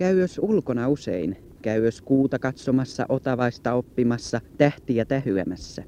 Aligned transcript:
Käy 0.00 0.20
jos 0.20 0.40
ulkona 0.42 0.88
usein, 0.88 1.36
käy 1.62 1.84
jos 1.84 2.02
kuuta 2.02 2.38
katsomassa, 2.38 3.06
otavaista 3.08 3.72
oppimassa, 3.72 4.40
tähtiä 4.58 5.04
tähyämässä. 5.04 5.82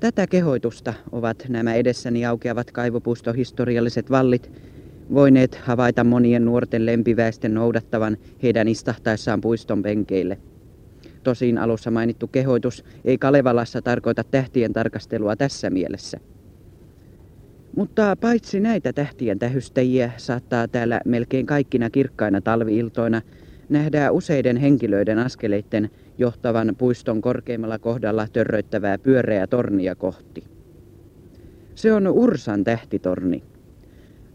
Tätä 0.00 0.26
kehoitusta 0.26 0.94
ovat 1.12 1.46
nämä 1.48 1.74
edessäni 1.74 2.26
aukeavat 2.26 2.70
kaivopuistohistorialliset 2.70 4.10
vallit 4.10 4.52
voineet 5.14 5.54
havaita 5.54 6.04
monien 6.04 6.44
nuorten 6.44 6.86
lempiväisten 6.86 7.54
noudattavan 7.54 8.16
heidän 8.42 8.68
istahtaessaan 8.68 9.40
puiston 9.40 9.82
penkeille. 9.82 10.38
Tosin 11.22 11.58
alussa 11.58 11.90
mainittu 11.90 12.26
kehoitus 12.28 12.84
ei 13.04 13.18
Kalevalassa 13.18 13.82
tarkoita 13.82 14.24
tähtien 14.24 14.72
tarkastelua 14.72 15.36
tässä 15.36 15.70
mielessä. 15.70 16.20
Mutta 17.76 18.16
paitsi 18.20 18.60
näitä 18.60 18.92
tähtien 18.92 19.38
tähystäjiä 19.38 20.12
saattaa 20.16 20.68
täällä 20.68 21.00
melkein 21.04 21.46
kaikkina 21.46 21.90
kirkkaina 21.90 22.40
talviiltoina 22.40 23.22
nähdään 23.68 24.12
useiden 24.12 24.56
henkilöiden 24.56 25.18
askeleitten 25.18 25.90
johtavan 26.18 26.74
puiston 26.78 27.20
korkeimmalla 27.20 27.78
kohdalla 27.78 28.26
törröittävää 28.32 28.98
pyöreää 28.98 29.46
tornia 29.46 29.94
kohti. 29.94 30.44
Se 31.74 31.92
on 31.92 32.08
Ursan 32.08 32.64
tähtitorni. 32.64 33.42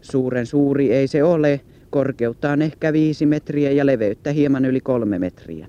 Suuren 0.00 0.46
suuri 0.46 0.92
ei 0.92 1.06
se 1.06 1.24
ole, 1.24 1.60
korkeuttaan 1.90 2.62
ehkä 2.62 2.92
viisi 2.92 3.26
metriä 3.26 3.70
ja 3.70 3.86
leveyttä 3.86 4.32
hieman 4.32 4.64
yli 4.64 4.80
kolme 4.80 5.18
metriä. 5.18 5.66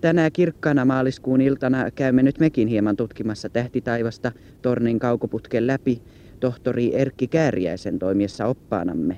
Tänä 0.00 0.30
kirkkana 0.30 0.84
maaliskuun 0.84 1.40
iltana 1.40 1.90
käymme 1.90 2.22
nyt 2.22 2.38
mekin 2.38 2.68
hieman 2.68 2.96
tutkimassa 2.96 3.48
tähtitaivasta 3.48 4.32
tornin 4.62 4.98
kaukoputken 4.98 5.66
läpi 5.66 6.02
tohtori 6.40 6.94
Erkki 6.94 7.26
Kääriäisen 7.26 7.98
toimiessa 7.98 8.46
oppaanamme. 8.46 9.16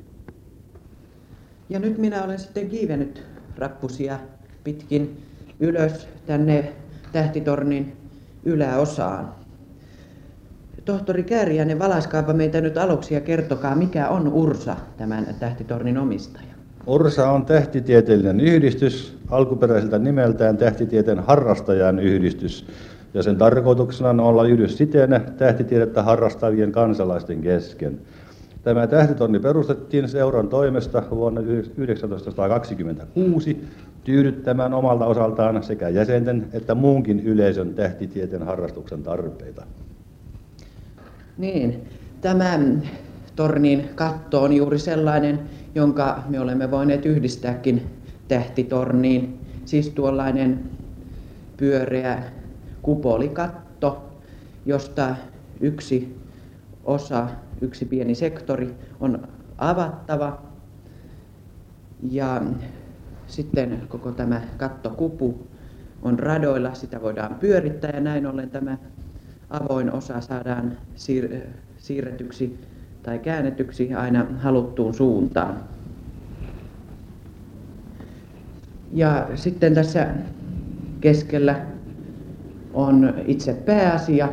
Ja 1.71 1.79
nyt 1.79 1.99
minä 1.99 2.25
olen 2.25 2.39
sitten 2.39 2.69
kiivennyt 2.69 3.23
rappusia 3.59 4.19
pitkin 4.65 5.23
ylös 5.61 6.09
tänne 6.27 6.73
tähtitornin 7.13 7.93
yläosaan. 8.45 9.35
Tohtori 10.85 11.23
Kääriäinen, 11.23 11.79
valaiskaapa 11.79 12.33
meitä 12.33 12.61
nyt 12.61 12.79
aluksi 12.79 13.15
ja 13.15 13.21
kertokaa, 13.21 13.75
mikä 13.75 14.09
on 14.09 14.29
Ursa, 14.29 14.77
tämän 14.97 15.35
tähtitornin 15.41 15.99
omistaja. 15.99 16.52
Ursa 16.87 17.31
on 17.31 17.47
tähtitieteellinen 17.47 18.41
yhdistys, 18.41 19.19
alkuperäiseltä 19.31 19.99
nimeltään 19.99 20.57
tähtitieteen 20.57 21.21
harrastajan 21.21 21.99
yhdistys. 21.99 22.67
Ja 23.15 23.23
sen 23.23 23.37
tarkoituksena 23.37 24.11
on 24.11 24.21
olla 24.21 24.45
yhdys 24.45 24.79
siten 24.79 25.21
tähtitiedettä 25.37 26.03
harrastavien 26.03 26.73
kansalaisten 26.73 27.41
kesken. 27.41 28.01
Tämä 28.63 28.87
tähtitonni 28.87 29.41
perustettiin 29.41 30.09
seuran 30.09 30.49
toimesta 30.49 31.03
vuonna 31.11 31.43
1926 31.43 33.65
tyydyttämään 34.05 34.75
omalta 34.75 35.07
osaltaan 35.07 35.63
sekä 35.63 35.89
jäsenten 35.89 36.49
että 36.53 36.75
muunkin 36.75 37.21
yleisön 37.21 37.75
tähtitieteen 37.75 38.43
harrastuksen 38.43 39.03
tarpeita. 39.03 39.67
Niin, 41.39 41.83
tämä 42.21 42.59
tornin 43.37 43.89
katto 43.95 44.43
on 44.43 44.53
juuri 44.53 44.79
sellainen, 44.79 45.41
jonka 45.75 46.23
me 46.29 46.41
olemme 46.41 46.71
voineet 46.71 47.07
yhdistääkin 47.07 47.87
tähtitorniin. 48.29 49.41
Siis 49.65 49.89
tuollainen 49.91 50.61
pyöreä 51.57 52.23
kupolikatto, 52.83 54.19
josta 54.67 55.17
yksi 55.61 56.23
osa 56.85 57.29
yksi 57.61 57.85
pieni 57.85 58.15
sektori 58.15 58.75
on 59.01 59.29
avattava 59.59 60.43
ja 62.11 62.43
sitten 63.27 63.83
koko 63.89 64.13
tämä 64.13 64.41
kattokupu 64.57 65.47
on 66.03 66.19
radoilla, 66.19 66.75
sitä 66.75 67.03
voidaan 67.03 67.35
pyörittää 67.35 67.91
ja 67.95 68.01
näin 68.01 68.27
ollen 68.27 68.51
tämä 68.51 68.79
avoin 69.51 69.93
osa 69.93 70.21
saadaan 70.21 70.79
siir- 70.97 71.47
siirretyksi 71.79 72.59
tai 73.03 73.19
käännetyksi 73.19 73.95
aina 73.95 74.27
haluttuun 74.39 74.95
suuntaan. 74.95 75.57
Ja 78.93 79.29
sitten 79.35 79.75
tässä 79.75 80.09
keskellä 81.01 81.57
on 82.75 83.15
itse 83.27 83.55
pääasia, 83.55 84.29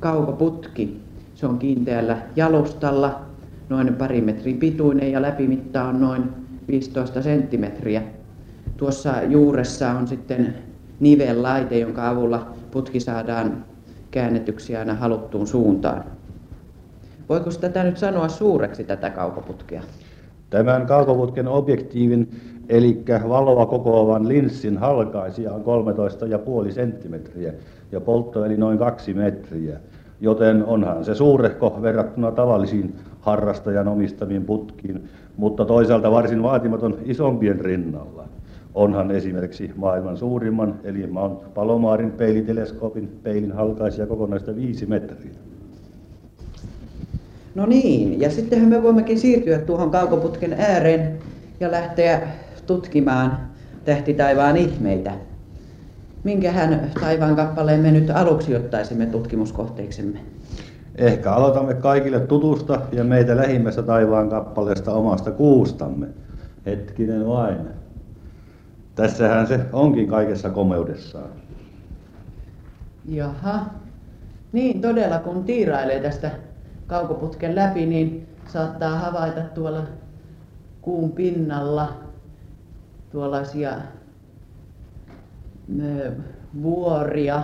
kaukoputki. 0.00 1.00
Se 1.34 1.46
on 1.46 1.58
kiinteällä 1.58 2.18
jalustalla, 2.36 3.20
noin 3.68 3.94
pari 3.94 4.20
metrin 4.20 4.58
pituinen 4.58 5.12
ja 5.12 5.22
läpimitta 5.22 5.84
on 5.84 6.00
noin 6.00 6.22
15 6.68 7.22
senttimetriä. 7.22 8.02
Tuossa 8.76 9.22
juuressa 9.22 9.90
on 9.90 10.08
sitten 10.08 10.54
nivellaite, 11.00 11.78
jonka 11.78 12.08
avulla 12.08 12.54
putki 12.70 13.00
saadaan 13.00 13.64
käännetyksi 14.10 14.76
aina 14.76 14.94
haluttuun 14.94 15.46
suuntaan. 15.46 16.04
Voiko 17.28 17.50
tätä 17.60 17.84
nyt 17.84 17.96
sanoa 17.96 18.28
suureksi 18.28 18.84
tätä 18.84 19.10
kaukoputkea? 19.10 19.82
Tämän 20.50 20.86
kaukoputken 20.86 21.48
objektiivin, 21.48 22.28
eli 22.68 23.02
valoa 23.28 23.66
kokoavan 23.66 24.28
linssin 24.28 24.78
halkaisija 24.78 25.52
on 25.52 25.64
13,5 26.66 26.72
senttimetriä 26.72 27.52
ja 27.92 28.00
poltto 28.00 28.44
eli 28.44 28.56
noin 28.56 28.78
2 28.78 29.14
metriä 29.14 29.80
joten 30.20 30.64
onhan 30.64 31.04
se 31.04 31.14
suurehko 31.14 31.78
verrattuna 31.82 32.32
tavallisiin 32.32 32.94
harrastajan 33.20 33.88
omistamiin 33.88 34.44
putkiin, 34.44 35.08
mutta 35.36 35.64
toisaalta 35.64 36.10
varsin 36.10 36.42
vaatimaton 36.42 36.98
isompien 37.04 37.60
rinnalla. 37.60 38.24
Onhan 38.74 39.10
esimerkiksi 39.10 39.70
maailman 39.76 40.16
suurimman, 40.16 40.74
eli 40.84 41.06
Mount 41.06 41.54
Palomaarin 41.54 42.10
peiliteleskoopin 42.10 43.18
peilin 43.22 43.52
halkaisija 43.52 44.06
kokonaista 44.06 44.56
viisi 44.56 44.86
metriä. 44.86 45.32
No 47.54 47.66
niin, 47.66 48.20
ja 48.20 48.30
sittenhän 48.30 48.68
me 48.68 48.82
voimmekin 48.82 49.18
siirtyä 49.18 49.58
tuohon 49.58 49.90
kaukoputken 49.90 50.52
ääreen 50.52 51.18
ja 51.60 51.70
lähteä 51.70 52.20
tutkimaan 52.66 53.38
tähtitaivaan 53.84 54.56
ihmeitä. 54.56 55.12
Minkähän 56.24 56.90
taivaan 57.00 57.36
kappaleen 57.36 57.80
me 57.80 57.90
nyt 57.90 58.10
aluksi 58.10 58.56
ottaisimme 58.56 59.06
tutkimuskohteiksemme? 59.06 60.18
Ehkä 60.96 61.32
aloitamme 61.32 61.74
kaikille 61.74 62.20
tutusta 62.20 62.80
ja 62.92 63.04
meitä 63.04 63.36
lähimmästä 63.36 63.82
taivaan 63.82 64.28
kappaleesta 64.28 64.92
omasta 64.92 65.30
kuustamme. 65.30 66.06
Hetkinen 66.66 67.26
vain. 67.26 67.56
Tässähän 68.94 69.46
se 69.46 69.60
onkin 69.72 70.08
kaikessa 70.08 70.50
komeudessaan. 70.50 71.30
Jaha. 73.08 73.66
Niin 74.52 74.80
todella, 74.80 75.18
kun 75.18 75.44
tiirailee 75.44 76.00
tästä 76.00 76.30
kaukoputken 76.86 77.54
läpi, 77.54 77.86
niin 77.86 78.28
saattaa 78.46 78.98
havaita 78.98 79.40
tuolla 79.40 79.82
kuun 80.82 81.12
pinnalla 81.12 81.92
tuollaisia 83.12 83.72
vuoria. 86.62 87.42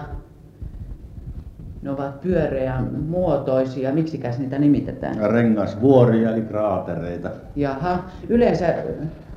Ne 1.82 1.90
ovat 1.90 2.20
pyöreän 2.20 2.94
muotoisia. 2.94 3.92
Miksikäs 3.92 4.38
niitä 4.38 4.58
nimitetään? 4.58 5.30
Rengasvuoria 5.30 6.30
eli 6.30 6.42
kraatereita. 6.42 7.30
Jaha. 7.56 8.04
Yleensä 8.28 8.74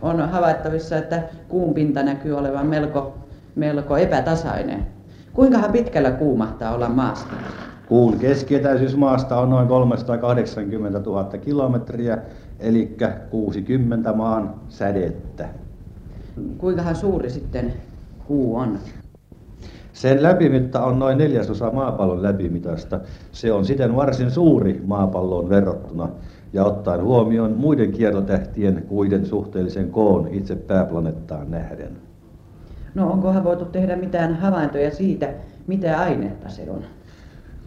on 0.02 0.30
havaittavissa, 0.30 0.97
että 0.97 1.24
kuun 1.47 1.74
pinta 1.74 2.03
näkyy 2.03 2.38
olevan 2.38 2.66
melko, 2.66 3.18
melko 3.56 3.97
epätasainen. 3.97 4.88
Kuinkahan 5.34 5.72
pitkällä 5.72 6.12
kuu 6.12 6.38
mahtaa 6.38 6.75
olla 6.75 6.90
maasta? 6.90 7.34
Kuun 7.94 8.20
keskietäisyys 8.20 8.98
maasta 8.98 9.40
on 9.40 9.50
noin 9.50 9.68
380 9.68 11.00
000 11.00 11.24
kilometriä, 11.24 12.18
eli 12.59 12.98
60 13.30 14.13
maan 14.13 14.54
sädettä. 14.69 15.50
Kuinkahan 16.57 16.95
suuri 16.95 17.30
sitten 17.30 17.74
kuu 18.28 18.56
on? 18.56 18.80
Sen 19.94 20.24
läpimitta 20.24 20.84
on 20.84 21.00
noin 21.00 21.18
neljäsosa 21.18 21.72
maapallon 21.72 22.24
läpimitasta. 22.24 23.00
Se 23.31 23.51
on 23.51 23.66
siten 23.66 23.95
varsin 23.95 24.31
suuri 24.31 24.81
maapalloon 24.86 25.50
verrattuna 25.50 26.10
ja 26.54 26.66
ottaen 26.66 27.04
huomioon 27.04 27.54
muiden 27.57 27.92
kiertotähtien 27.92 28.84
kuiden 28.88 29.25
suhteellisen 29.25 29.90
koon 29.90 30.28
itse 30.28 30.56
pääplaneettaan 30.56 31.51
nähden. 31.51 31.98
No 32.95 33.12
onkohan 33.12 33.44
voitu 33.44 33.66
tehdä 33.66 33.95
mitään 33.95 34.36
havaintoja 34.36 34.92
siitä, 34.92 35.34
mitä 35.68 36.00
ainetta 36.00 36.50
se 36.50 36.72
on? 36.72 36.84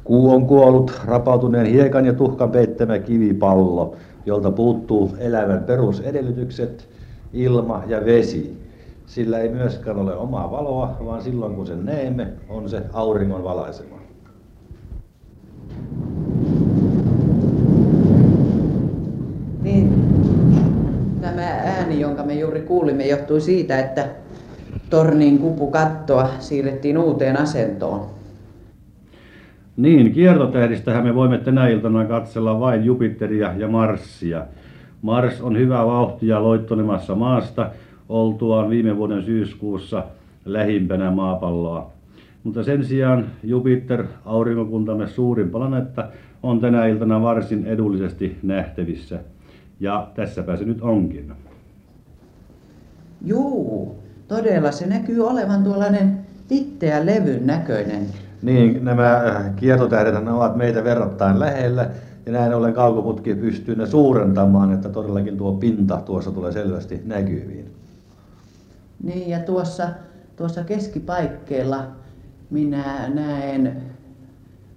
Kuu 0.07 0.31
on 0.31 0.47
kuollut 0.47 1.01
rapautuneen 1.05 1.67
hiekan 1.67 2.07
ja 2.07 2.13
tuhkan 2.13 2.51
peittämä 2.51 2.99
kivipallo, 2.99 3.97
jolta 4.27 4.51
puuttuu 4.51 5.11
elämän 5.19 5.65
perusedellytykset, 5.65 6.89
ilma 7.33 7.83
ja 7.87 8.05
vesi. 8.05 8.59
Sillä 9.07 9.39
ei 9.39 9.49
myöskään 9.49 9.99
ole 9.99 10.17
omaa 10.17 10.51
valoa, 10.51 10.97
vaan 11.05 11.23
silloin 11.23 11.55
kun 11.55 11.67
sen 11.67 11.85
näemme, 11.85 12.29
on 12.49 12.69
se 12.69 12.83
auringon 12.93 13.45
valaisema. 13.45 13.97
Niin, 19.63 19.95
tämä 21.21 21.47
ääni 21.47 22.01
jonka 22.01 22.23
me 22.23 22.35
juuri 22.35 22.61
kuulimme, 22.61 23.07
johtui 23.07 23.41
siitä, 23.41 23.79
että 23.79 24.09
tornin 24.91 25.39
kupukattoa 25.39 26.29
siirrettiin 26.39 26.99
uuteen 26.99 27.41
asentoon. 27.41 28.16
Niin, 29.77 30.13
kiertotähdistähän 30.13 31.05
me 31.05 31.15
voimme 31.15 31.39
tänä 31.39 31.69
iltana 31.69 32.05
katsella 32.05 32.61
vain 32.61 32.85
Jupiteria 32.85 33.53
ja 33.57 33.69
Marsia. 33.69 34.47
Mars 35.03 35.41
on 35.41 35.59
hyvä 35.59 35.87
vauhtia 35.87 36.43
loittonemassa 36.43 37.15
maasta 37.15 37.71
oltuaan 38.09 38.71
viime 38.71 38.97
vuoden 38.97 39.23
syyskuussa 39.23 40.05
lähimpänä 40.45 41.11
maapalloa. 41.11 41.91
Mutta 42.45 42.63
sen 42.63 42.85
sijaan 42.85 43.27
Jupiter, 43.45 44.05
aurinkokuntamme 44.25 45.07
suurin 45.07 45.51
planeetta, 45.51 46.09
on 46.43 46.61
tänä 46.61 46.87
iltana 46.87 47.23
varsin 47.23 47.67
edullisesti 47.67 48.37
nähtävissä. 48.43 49.19
Ja 49.81 50.09
tässäpä 50.15 50.57
se 50.57 50.65
nyt 50.65 50.81
onkin. 50.81 51.33
Juu, 53.25 53.99
todella 54.29 54.73
se 54.73 54.87
näkyy 54.87 55.27
olevan 55.27 55.65
tuollainen 55.65 56.19
vitteä 56.51 57.07
levyn 57.07 57.47
näköinen. 57.47 58.07
Niin, 58.43 58.85
nämä 58.85 59.15
äh, 59.15 59.57
kiertotähdet 59.57 60.29
ovat 60.29 60.57
meitä 60.57 60.85
verrattain 60.85 61.41
lähellä 61.41 61.91
ja 62.27 62.33
näin 62.33 62.55
ollen 62.55 62.75
kaukoputki 62.75 63.35
pystyy 63.35 63.77
ne 63.77 63.87
suurentamaan, 63.87 64.73
että 64.73 64.89
todellakin 64.89 65.37
tuo 65.37 65.53
pinta 65.53 65.97
tuossa 65.97 66.31
tulee 66.31 66.53
selvästi 66.53 67.03
näkyviin. 67.05 67.71
Niin 69.03 69.31
ja 69.31 69.39
tuossa, 69.39 69.89
tuossa 70.37 70.65
keskipaikkeella 70.65 71.85
minä 72.51 73.09
näen 73.09 73.83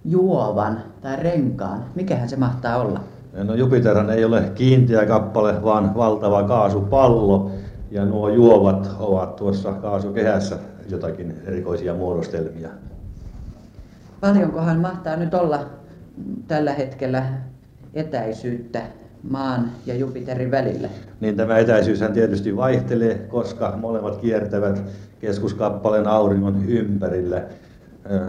juovan 0.04 0.82
tai 1.00 1.16
renkaan. 1.16 1.84
Mikähän 1.94 2.28
se 2.28 2.36
mahtaa 2.36 2.76
olla? 2.76 3.00
No 3.44 3.54
Jupiterhan 3.54 4.10
ei 4.10 4.24
ole 4.24 4.52
kiinteä 4.54 5.06
kappale, 5.06 5.62
vaan 5.62 5.94
valtava 5.94 6.42
kaasupallo. 6.42 7.50
Ja 7.90 8.04
nuo 8.04 8.28
juovat 8.28 8.96
ovat 8.98 9.36
tuossa 9.36 9.72
kaasukehässä 9.72 10.58
jotakin 10.90 11.34
erikoisia 11.46 11.94
muodostelmia. 11.94 12.68
Paljonkohan 14.20 14.80
mahtaa 14.80 15.16
nyt 15.16 15.34
olla 15.34 15.66
tällä 16.48 16.72
hetkellä 16.72 17.22
etäisyyttä 17.94 18.82
maan 19.30 19.70
ja 19.86 19.94
Jupiterin 19.94 20.50
välillä? 20.50 20.88
Niin 21.20 21.36
tämä 21.36 21.58
etäisyyshän 21.58 22.12
tietysti 22.12 22.56
vaihtelee, 22.56 23.14
koska 23.14 23.76
molemmat 23.80 24.16
kiertävät 24.16 24.82
keskuskappaleen 25.20 26.06
auringon 26.06 26.64
ympärillä. 26.68 27.42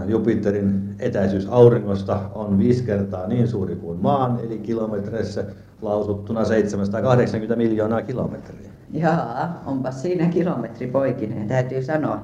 Jupiterin 0.07 0.95
etäisyys 0.99 1.47
auringosta 1.49 2.19
on 2.35 2.59
viisi 2.59 2.83
kertaa 2.83 3.27
niin 3.27 3.47
suuri 3.47 3.75
kuin 3.75 3.99
maan, 4.01 4.39
eli 4.43 4.57
kilometreissä 4.57 5.45
lausuttuna 5.81 6.45
780 6.45 7.55
miljoonaa 7.55 8.01
kilometriä. 8.01 8.69
Jaa, 8.93 9.63
onpa 9.65 9.91
siinä 9.91 10.25
kilometri 10.25 10.87
poikineen, 10.87 11.47
täytyy 11.47 11.83
sanoa. 11.83 12.19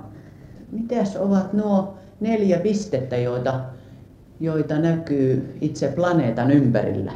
Mitäs 0.71 1.15
ovat 1.15 1.53
nuo 1.53 1.97
neljä 2.19 2.59
pistettä, 2.59 3.17
joita, 3.17 3.59
joita 4.39 4.79
näkyy 4.79 5.57
itse 5.61 5.87
planeetan 5.95 6.51
ympärillä? 6.51 7.11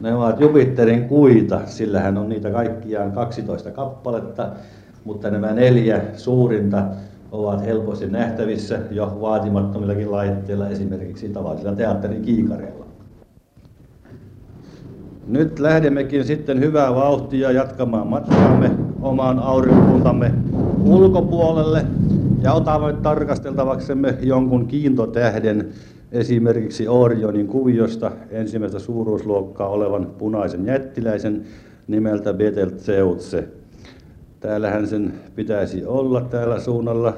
Ne 0.00 0.14
ovat 0.14 0.40
Jupiterin 0.40 1.08
kuita, 1.08 1.60
sillähän 1.66 2.18
on 2.18 2.28
niitä 2.28 2.50
kaikkiaan 2.50 3.12
12 3.12 3.70
kappaletta, 3.70 4.48
mutta 5.04 5.30
nämä 5.30 5.52
neljä 5.52 6.00
suurinta 6.16 6.84
ovat 7.32 7.66
helposti 7.66 8.06
nähtävissä 8.06 8.78
jo 8.90 9.18
vaatimattomillakin 9.20 10.12
laitteilla, 10.12 10.68
esimerkiksi 10.68 11.28
tavallisilla 11.28 11.76
teatterin 11.76 12.22
kiikareilla. 12.22 12.86
Nyt 15.28 15.58
lähdemmekin 15.58 16.24
sitten 16.24 16.60
hyvää 16.60 16.94
vauhtia 16.94 17.50
jatkamaan 17.50 18.06
matkaamme 18.06 18.70
omaan 19.02 19.38
aurinkokuntamme 19.38 20.34
ulkopuolelle 20.84 21.86
ja 22.42 22.52
otamme 22.52 22.92
tarkasteltavaksemme 22.92 24.18
jonkun 24.20 24.66
kiintotähden, 24.66 25.68
esimerkiksi 26.12 26.88
Orionin 26.88 27.46
kuviosta 27.46 28.12
ensimmäistä 28.30 28.78
suuruusluokkaa 28.78 29.68
olevan 29.68 30.06
punaisen 30.06 30.66
jättiläisen 30.66 31.44
nimeltä 31.86 32.34
Betelgeuse. 32.34 33.48
Täällähän 34.40 34.86
sen 34.86 35.14
pitäisi 35.34 35.84
olla 35.86 36.20
täällä 36.20 36.60
suunnalla. 36.60 37.16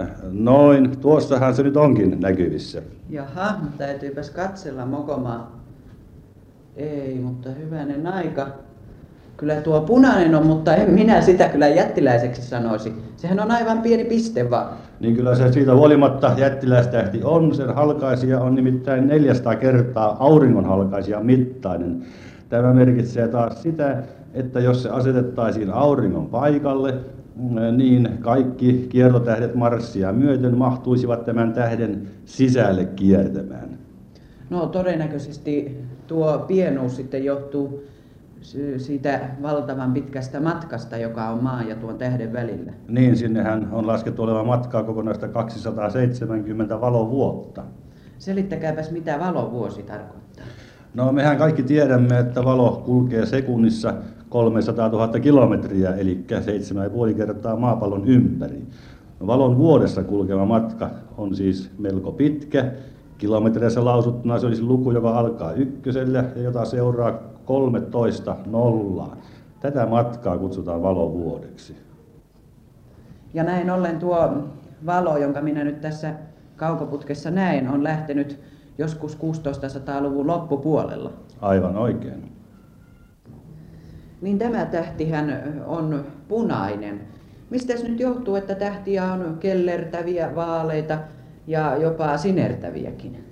Äh, 0.00 0.08
noin, 0.32 0.98
tuossahan 1.00 1.54
se 1.54 1.62
nyt 1.62 1.76
onkin 1.76 2.20
näkyvissä. 2.20 2.82
Jaha, 3.10 3.54
täytyypäs 3.78 4.30
katsella 4.30 4.86
mokomaa. 4.86 5.60
Ei, 6.76 7.14
mutta 7.14 7.50
hyvänen 7.50 8.06
aika. 8.06 8.48
Kyllä 9.40 9.54
tuo 9.54 9.80
punainen 9.80 10.34
on, 10.34 10.46
mutta 10.46 10.74
en 10.74 10.90
minä 10.90 11.20
sitä 11.20 11.48
kyllä 11.48 11.68
jättiläiseksi 11.68 12.42
sanoisi. 12.42 12.92
Sehän 13.16 13.40
on 13.40 13.50
aivan 13.50 13.82
pieni 13.82 14.04
piste 14.04 14.50
vaan. 14.50 14.72
Niin 15.00 15.16
kyllä 15.16 15.34
se 15.34 15.52
siitä 15.52 15.74
huolimatta 15.74 16.32
jättiläistähti 16.36 17.20
on. 17.24 17.54
Sen 17.54 17.74
halkaisija 17.74 18.40
on 18.40 18.54
nimittäin 18.54 19.08
400 19.08 19.56
kertaa 19.56 20.16
auringon 20.18 20.64
halkaisija 20.64 21.20
mittainen. 21.20 22.02
Tämä 22.48 22.74
merkitsee 22.74 23.28
taas 23.28 23.62
sitä, 23.62 24.02
että 24.34 24.60
jos 24.60 24.82
se 24.82 24.88
asetettaisiin 24.88 25.70
auringon 25.70 26.26
paikalle, 26.26 26.94
niin 27.76 28.08
kaikki 28.20 28.86
kiertotähdet 28.88 29.54
Marssia 29.54 30.12
myöten 30.12 30.58
mahtuisivat 30.58 31.24
tämän 31.24 31.52
tähden 31.52 32.02
sisälle 32.24 32.84
kiertämään. 32.84 33.78
No 34.50 34.66
todennäköisesti 34.66 35.76
tuo 36.06 36.44
pienuus 36.48 36.96
sitten 36.96 37.24
johtuu 37.24 37.82
siitä 38.76 39.20
valtavan 39.42 39.92
pitkästä 39.92 40.40
matkasta, 40.40 40.96
joka 40.96 41.28
on 41.28 41.42
maan 41.42 41.68
ja 41.68 41.76
tuon 41.76 41.98
tähden 41.98 42.32
välillä. 42.32 42.72
Niin, 42.88 43.16
sinnehän 43.16 43.68
on 43.72 43.86
laskettu 43.86 44.22
olevan 44.22 44.46
matkaa 44.46 44.82
kokonaista 44.82 45.28
270 45.28 46.80
valovuotta. 46.80 47.62
Selittäkääpäs, 48.18 48.90
mitä 48.90 49.18
valovuosi 49.18 49.82
tarkoittaa. 49.82 50.44
No 50.94 51.12
mehän 51.12 51.36
kaikki 51.36 51.62
tiedämme, 51.62 52.18
että 52.18 52.44
valo 52.44 52.82
kulkee 52.86 53.26
sekunnissa 53.26 53.94
300 54.28 54.88
000 54.88 55.20
kilometriä, 55.20 55.94
eli 55.94 56.24
7,5 57.10 57.14
kertaa 57.14 57.56
maapallon 57.56 58.08
ympäri. 58.08 58.66
Valon 59.26 59.58
vuodessa 59.58 60.02
kulkeva 60.02 60.44
matka 60.44 60.90
on 61.18 61.34
siis 61.34 61.70
melko 61.78 62.12
pitkä. 62.12 62.72
Kilometreissä 63.18 63.84
lausuttuna 63.84 64.38
se 64.38 64.46
olisi 64.46 64.62
luku, 64.62 64.90
joka 64.90 65.18
alkaa 65.18 65.52
ykkösellä 65.52 66.24
ja 66.36 66.42
jota 66.42 66.64
seuraa 66.64 67.18
13 67.50 68.36
nollaa. 68.46 69.16
Tätä 69.60 69.86
matkaa 69.86 70.38
kutsutaan 70.38 70.82
valovuodeksi. 70.82 71.76
Ja 73.34 73.44
näin 73.44 73.70
ollen 73.70 73.98
tuo 73.98 74.42
valo, 74.86 75.16
jonka 75.16 75.40
minä 75.40 75.64
nyt 75.64 75.80
tässä 75.80 76.14
kaukoputkessa 76.56 77.30
näen, 77.30 77.68
on 77.68 77.84
lähtenyt 77.84 78.40
joskus 78.78 79.18
1600-luvun 79.18 80.26
loppupuolella. 80.26 81.12
Aivan 81.40 81.76
oikein. 81.76 82.32
Niin 84.20 84.38
tämä 84.38 84.64
tähtihän 84.64 85.54
on 85.66 86.04
punainen. 86.28 87.00
Mistä 87.50 87.74
nyt 87.82 88.00
johtuu, 88.00 88.34
että 88.34 88.54
tähtiä 88.54 89.12
on 89.12 89.36
kellertäviä, 89.40 90.34
vaaleita 90.34 90.98
ja 91.46 91.76
jopa 91.76 92.16
sinertäviäkin? 92.16 93.29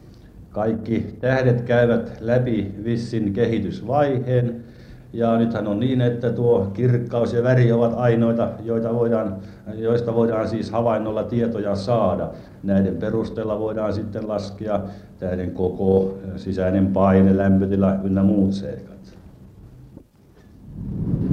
Kaikki 0.59 1.17
tähdet 1.21 1.61
käyvät 1.61 2.13
läpi 2.21 2.75
vissin 2.85 3.33
kehitysvaiheen. 3.33 4.65
Ja 5.13 5.39
nythän 5.39 5.67
on 5.67 5.81
niin, 5.81 6.01
että 6.01 6.33
tuo 6.33 6.71
kirkkaus 6.75 7.33
ja 7.33 7.43
väri 7.43 7.73
ovat 7.73 7.93
ainoita, 7.97 8.49
joita 8.65 8.95
voidaan, 8.95 9.37
joista 9.75 10.15
voidaan 10.15 10.49
siis 10.49 10.71
havainnolla 10.71 11.23
tietoja 11.23 11.75
saada. 11.75 12.31
Näiden 12.63 12.97
perusteella 12.97 13.59
voidaan 13.59 13.93
sitten 13.93 14.29
laskea 14.29 14.81
tähden 15.19 15.51
koko, 15.51 16.19
sisäinen 16.37 16.87
paine, 16.87 17.37
lämpötila 17.37 17.95
ynnä 18.05 18.23
muut 18.23 18.53
seikat. 18.53 19.19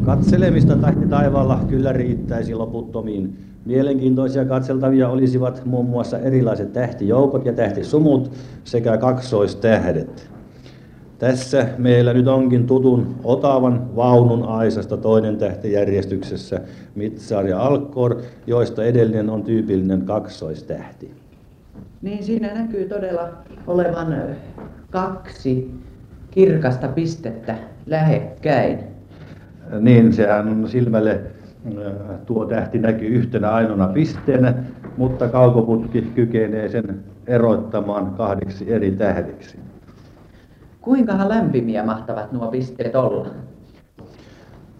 Katselemista 0.06 0.76
tahti 0.76 1.08
taivaalla 1.08 1.60
kyllä 1.70 1.94
riittäisi 1.94 2.56
loputtomiin. 2.56 3.38
Mielenkiintoisia 3.66 4.46
katseltavia 4.46 5.10
olisivat 5.10 5.66
muun 5.66 5.86
muassa 5.86 6.20
erilaiset 6.20 6.74
tähtijoukot 6.74 7.46
ja 7.46 7.54
tähtisumut 7.54 8.32
sekä 8.64 8.98
kaksoistähdet. 8.98 10.30
Tässä 11.20 11.68
meillä 11.78 12.14
nyt 12.14 12.28
onkin 12.28 12.68
tutun 12.68 13.16
Otavan 13.24 13.96
vaunun 13.96 14.44
aisasta 14.44 14.98
toinen 14.98 15.38
tähtijärjestyksessä 15.38 16.62
Mitsar 16.96 17.48
ja 17.48 17.60
Alkor, 17.60 18.22
joista 18.48 18.84
edellinen 18.84 19.30
on 19.30 19.44
tyypillinen 19.44 20.02
kaksoistähti. 20.02 21.12
Niin 22.02 22.24
siinä 22.24 22.54
näkyy 22.54 22.90
todella 22.90 23.30
olevan 23.68 24.16
kaksi 24.90 25.72
kirkasta 26.32 26.88
pistettä 26.88 27.56
lähekkäin. 27.86 28.80
Niin, 29.80 30.14
sehän 30.14 30.48
on 30.48 30.70
silmälle 30.70 31.22
tuo 32.26 32.46
tähti 32.46 32.80
näkyy 32.80 33.08
yhtenä 33.08 33.52
ainoana 33.52 33.88
pisteenä, 33.88 34.54
mutta 34.98 35.28
kaukoputki 35.28 36.02
kykenee 36.02 36.70
sen 36.70 37.04
erottamaan 37.28 38.14
kahdeksi 38.18 38.74
eri 38.74 38.92
tähdeksi. 38.92 39.60
Kuinka 40.82 41.30
lämpimiä 41.30 41.84
mahtavat 41.84 42.32
nuo 42.32 42.48
pisteet 42.48 42.96
olla? 42.96 43.28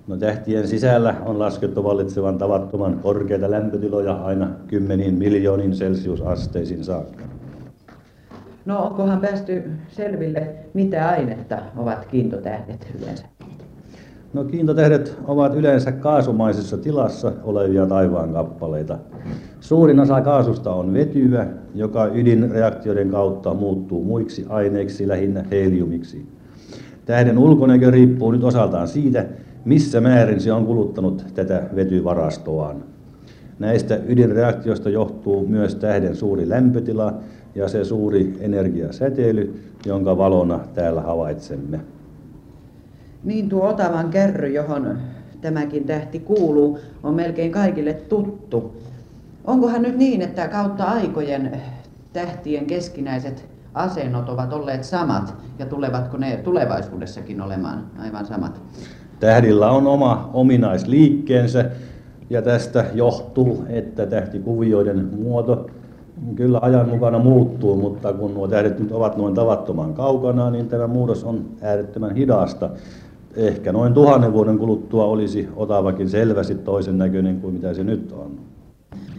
No 0.08 0.18
tähtien 0.18 0.68
sisällä 0.68 1.16
on 1.26 1.40
laskettu 1.40 1.84
vallitsevan 1.84 2.38
tavattoman 2.38 3.00
korkeita 3.00 3.52
lämpötiloja 3.52 4.14
aina 4.14 4.50
kymmeniin 4.68 5.16
miljoonin 5.16 5.72
celsiusasteisiin 5.72 6.84
saakka. 6.84 7.24
No 8.66 8.84
onkohan 8.84 9.22
päästy 9.22 9.72
selville, 9.88 10.48
mitä 10.74 11.10
ainetta 11.10 11.58
ovat 11.78 12.06
kiintotähdet 12.06 12.88
yleensä? 13.00 13.26
No 14.36 14.44
kiintotähdet 14.44 15.18
ovat 15.28 15.56
yleensä 15.56 15.92
kaasumaisessa 15.92 16.78
tilassa 16.78 17.32
olevia 17.44 17.86
taivaan 17.86 18.34
kappaleita. 18.34 18.98
Suurin 19.60 20.00
osa 20.00 20.22
kaasusta 20.22 20.74
on 20.74 20.94
vetyä, 20.94 21.48
joka 21.76 22.08
ydinreaktioiden 22.08 23.10
kautta 23.10 23.54
muuttuu 23.54 24.04
muiksi 24.04 24.46
aineiksi, 24.50 25.08
lähinnä 25.08 25.46
heliumiksi. 25.52 26.26
Tähden 27.06 27.38
ulkonäkö 27.38 27.92
riippuu 27.92 28.32
nyt 28.32 28.44
osaltaan 28.44 28.88
siitä, 28.88 29.26
missä 29.66 30.02
määrin 30.02 30.42
se 30.42 30.54
on 30.54 30.66
kuluttanut 30.66 31.26
tätä 31.34 31.64
vetyvarastoaan. 31.76 32.84
Näistä 33.60 34.00
ydinreaktioista 34.08 34.90
johtuu 34.90 35.48
myös 35.48 35.76
tähden 35.76 36.16
suuri 36.16 36.50
lämpötila 36.50 37.14
ja 37.56 37.68
se 37.68 37.84
suuri 37.84 38.38
energiasäteily, 38.40 39.60
jonka 39.86 40.18
valona 40.18 40.60
täällä 40.74 41.02
havaitsemme. 41.02 41.95
Niin 43.26 43.50
tuo 43.50 43.68
Otavan 43.68 44.10
kärry, 44.10 44.48
johon 44.48 44.98
tämäkin 45.42 45.84
tähti 45.84 46.20
kuuluu, 46.20 46.80
on 47.04 47.14
melkein 47.14 47.52
kaikille 47.52 47.94
tuttu. 47.94 48.76
Onkohan 49.46 49.82
nyt 49.82 49.98
niin, 49.98 50.22
että 50.22 50.48
kautta 50.48 50.84
aikojen 50.84 51.62
tähtien 52.14 52.66
keskinäiset 52.66 53.46
asennot 53.74 54.30
ovat 54.30 54.54
olleet 54.54 54.84
samat 54.84 55.34
ja 55.60 55.66
tulevatko 55.66 56.18
ne 56.18 56.38
tulevaisuudessakin 56.38 57.42
olemaan 57.42 57.86
aivan 58.00 58.26
samat? 58.26 58.62
Tähdillä 59.20 59.72
on 59.72 59.88
oma 59.88 60.30
ominaisliikkeensä 60.34 61.66
ja 62.30 62.42
tästä 62.42 62.86
johtuu, 62.94 63.66
että 63.70 64.06
tähtikuvioiden 64.06 65.10
muoto 65.24 65.70
kyllä 66.36 66.60
ajan 66.62 66.90
mukana 66.90 67.20
muuttuu, 67.20 67.76
mutta 67.76 68.14
kun 68.14 68.34
nuo 68.34 68.48
tähdet 68.48 68.80
nyt 68.80 68.92
ovat 68.92 69.18
noin 69.18 69.34
tavattoman 69.34 69.94
kaukana, 69.94 70.50
niin 70.50 70.68
tämä 70.68 70.88
muutos 70.88 71.24
on 71.24 71.46
äärettömän 71.62 72.16
hidasta. 72.16 72.70
Ehkä 73.36 73.72
noin 73.72 73.94
tuhannen 73.94 74.34
vuoden 74.34 74.58
kuluttua 74.58 75.06
olisi 75.06 75.50
Otavakin 75.56 76.10
selvästi 76.10 76.56
toisen 76.56 76.98
näköinen 76.98 77.42
kuin 77.42 77.54
mitä 77.54 77.74
se 77.74 77.84
nyt 77.84 78.12
on. 78.12 78.32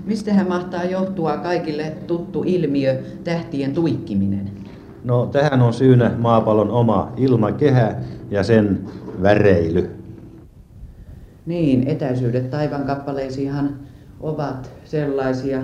Mistähän 0.04 0.48
mahtaa 0.48 0.84
johtua 0.84 1.36
kaikille 1.36 1.92
tuttu 2.06 2.42
ilmiö, 2.46 3.02
tähtien 3.24 3.72
tuikkiminen? 3.72 4.50
No 5.04 5.26
tähän 5.26 5.62
on 5.62 5.72
syynä 5.72 6.10
maapallon 6.18 6.70
oma 6.70 7.12
ilmakehä 7.16 7.94
ja 8.30 8.42
sen 8.42 8.80
väreily. 9.22 9.90
Niin, 11.46 11.88
etäisyydet 11.88 12.50
taivankappaleisiinhan 12.50 13.76
ovat 14.20 14.70
sellaisia, 14.84 15.62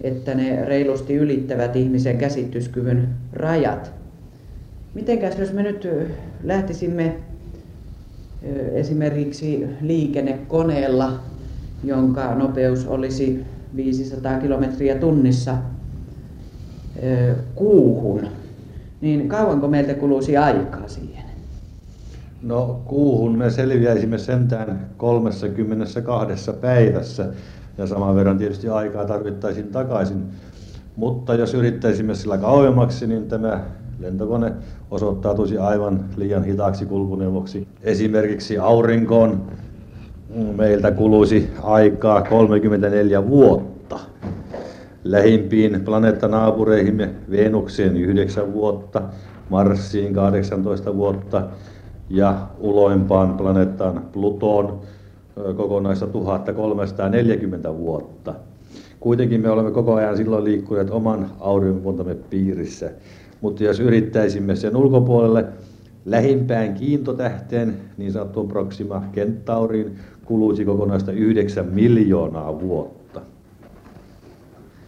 että 0.00 0.34
ne 0.34 0.64
reilusti 0.64 1.14
ylittävät 1.14 1.76
ihmisen 1.76 2.18
käsityskyvyn 2.18 3.08
rajat. 3.32 3.92
Mitenkäs 4.94 5.38
jos 5.38 5.52
me 5.52 5.62
nyt 5.62 5.88
lähtisimme 6.44 7.16
esimerkiksi 8.72 9.66
liikennekoneella, 9.80 11.12
jonka 11.84 12.34
nopeus 12.34 12.86
olisi 12.86 13.44
500 13.76 14.38
kilometriä 14.38 14.94
tunnissa 14.94 15.56
kuuhun, 17.54 18.20
niin 19.00 19.28
kauanko 19.28 19.68
meiltä 19.68 19.94
kuluisi 19.94 20.36
aikaa 20.36 20.88
siihen? 20.88 21.22
No 22.42 22.82
kuuhun 22.84 23.38
me 23.38 23.50
selviäisimme 23.50 24.18
sentään 24.18 24.86
32 24.96 26.52
päivässä 26.52 27.26
ja 27.78 27.86
saman 27.86 28.14
verran 28.14 28.38
tietysti 28.38 28.68
aikaa 28.68 29.04
tarvittaisiin 29.04 29.68
takaisin. 29.68 30.24
Mutta 30.96 31.34
jos 31.34 31.54
yrittäisimme 31.54 32.14
sillä 32.14 32.38
kauemmaksi, 32.38 33.06
niin 33.06 33.28
tämä 33.28 33.60
lentokone 34.02 34.52
osoittautuisi 34.90 35.58
aivan 35.58 36.04
liian 36.16 36.44
hitaaksi 36.44 36.86
kulkuneuvoksi. 36.86 37.68
Esimerkiksi 37.82 38.58
aurinkoon 38.58 39.42
meiltä 40.56 40.90
kuluisi 40.90 41.50
aikaa 41.62 42.22
34 42.22 43.28
vuotta. 43.28 43.98
Lähimpiin 45.04 45.80
planeettanaapureihimme 45.84 47.10
Venukseen 47.30 47.96
9 47.96 48.52
vuotta, 48.52 49.02
Marsiin 49.50 50.14
18 50.14 50.96
vuotta 50.96 51.48
ja 52.10 52.46
uloimpaan 52.58 53.36
planeettaan 53.36 54.04
Plutoon 54.12 54.80
kokonaista 55.56 56.06
1340 56.06 57.74
vuotta. 57.76 58.34
Kuitenkin 59.00 59.40
me 59.40 59.50
olemme 59.50 59.70
koko 59.70 59.94
ajan 59.94 60.16
silloin 60.16 60.44
liikkuneet 60.44 60.90
oman 60.90 61.26
aurinkokuntamme 61.40 62.14
piirissä. 62.14 62.90
Mutta 63.42 63.64
jos 63.64 63.80
yrittäisimme 63.80 64.56
sen 64.56 64.76
ulkopuolelle 64.76 65.44
lähimpään 66.04 66.74
kiintotähteen, 66.74 67.76
niin 67.96 68.12
sanottuun 68.12 68.48
Proxima 68.48 69.04
Centauriin, 69.14 69.98
kuluisi 70.24 70.64
kokonaista 70.64 71.12
9 71.12 71.66
miljoonaa 71.66 72.60
vuotta. 72.60 73.20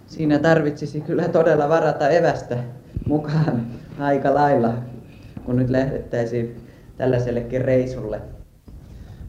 Siinä 0.06 0.38
tarvitsisi 0.38 1.00
kyllä 1.00 1.28
todella 1.28 1.68
varata 1.68 2.08
evästä 2.08 2.58
mukaan 3.08 3.66
aika 3.99 4.34
lailla, 4.34 4.75
kun 5.44 5.56
nyt 5.56 5.70
lähdettäisiin 5.70 6.56
tällaisellekin 6.96 7.61
reisulle. 7.61 8.20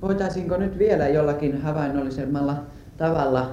Voitaisiinko 0.01 0.58
nyt 0.58 0.77
vielä 0.77 1.08
jollakin 1.08 1.62
havainnollisemmalla 1.62 2.58
tavalla 2.98 3.51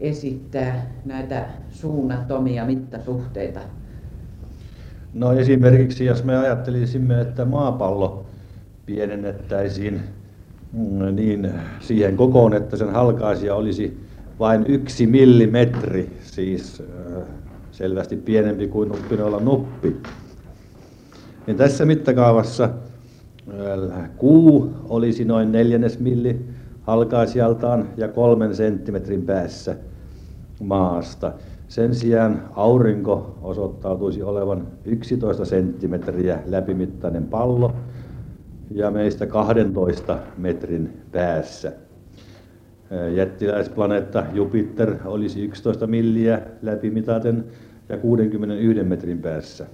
esittää 0.00 0.86
näitä 1.04 1.44
suunnattomia 1.70 2.64
mittasuhteita? 2.64 3.60
No 5.18 5.32
esimerkiksi 5.32 6.04
jos 6.04 6.24
me 6.24 6.36
ajattelisimme, 6.36 7.20
että 7.20 7.44
maapallo 7.44 8.26
pienennettäisiin 8.86 10.00
mm, 10.72 11.14
niin 11.14 11.50
siihen 11.80 12.16
kokoon, 12.16 12.54
että 12.54 12.76
sen 12.76 12.90
halkaisija 12.90 13.54
olisi 13.54 14.00
vain 14.38 14.64
yksi 14.68 15.06
millimetri, 15.06 16.10
siis 16.22 16.82
selvästi 17.72 18.16
pienempi 18.16 18.68
kuin 18.68 18.88
nuppinoilla 18.88 19.40
nuppi. 19.40 19.96
Niin 21.46 21.56
tässä 21.56 21.84
mittakaavassa 21.84 22.70
Kuu 24.16 24.74
olisi 24.88 25.24
noin 25.24 25.52
neljännes 25.52 25.98
milli 25.98 26.40
halkaisijaltaan 26.82 27.88
ja 27.96 28.08
kolmen 28.08 28.54
senttimetrin 28.54 29.22
päässä 29.22 29.76
maasta. 30.60 31.32
Sen 31.68 31.94
sijaan 31.94 32.48
aurinko 32.56 33.38
osoittautuisi 33.42 34.22
olevan 34.22 34.66
11 34.84 35.44
senttimetriä 35.44 36.38
läpimittainen 36.46 37.24
pallo 37.24 37.74
ja 38.70 38.90
meistä 38.90 39.26
12 39.26 40.18
metrin 40.38 40.92
päässä. 41.12 41.72
Jättiläisplaneetta 43.14 44.24
Jupiter 44.32 44.94
olisi 45.04 45.44
11 45.44 45.86
milliä 45.86 46.40
läpimitaten 46.62 47.44
ja 47.88 47.96
61 47.96 48.82
metrin 48.82 49.18
päässä. 49.18 49.66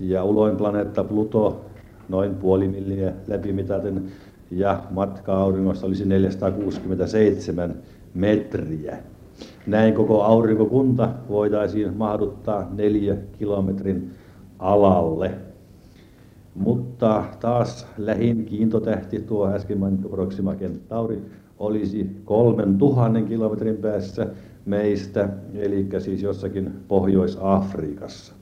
Ja 0.00 0.24
uloin 0.24 0.56
planeetta 0.56 1.04
Pluto 1.04 1.64
noin 2.08 2.34
puoli 2.34 2.68
milliä 2.68 3.12
läpimitaten 3.26 4.04
ja 4.50 4.82
matka 4.90 5.36
auringosta 5.36 5.86
olisi 5.86 6.04
467 6.04 7.74
metriä. 8.14 8.98
Näin 9.66 9.94
koko 9.94 10.22
aurinkokunta 10.22 11.08
voitaisiin 11.28 11.96
mahduttaa 11.96 12.68
neljä 12.74 13.16
kilometrin 13.38 14.10
alalle. 14.58 15.30
Mutta 16.54 17.24
taas 17.40 17.86
lähin 17.98 18.44
kiintotähti, 18.44 19.20
tuo 19.20 19.48
äsken 19.48 19.78
mainittu 19.78 20.08
Proxima 20.08 20.54
Centauri, 20.54 21.22
olisi 21.58 22.10
kolmen 22.24 22.78
tuhannen 22.78 23.24
kilometrin 23.24 23.76
päässä 23.76 24.26
meistä, 24.66 25.28
eli 25.54 25.88
siis 25.98 26.22
jossakin 26.22 26.72
Pohjois-Afrikassa. 26.88 28.37